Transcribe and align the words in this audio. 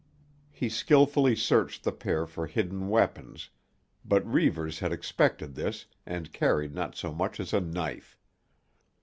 He 0.49 0.67
skilfully 0.67 1.35
searched 1.35 1.83
the 1.83 1.91
pair 1.91 2.25
for 2.25 2.47
hidden 2.47 2.89
weapons, 2.89 3.51
but 4.03 4.25
Reivers 4.25 4.79
had 4.79 4.91
expected 4.91 5.53
this 5.53 5.85
and 6.07 6.33
carried 6.33 6.73
not 6.73 6.95
so 6.95 7.13
much 7.13 7.39
as 7.39 7.53
a 7.53 7.61
knife. 7.61 8.17